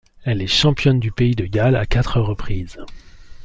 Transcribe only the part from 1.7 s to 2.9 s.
à quatre reprises.